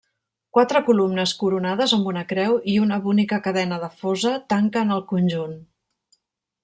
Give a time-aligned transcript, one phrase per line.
[0.57, 5.55] Quatre columnes coronades amb una creu i una bonica cadena de fosa tanquen el conjunt.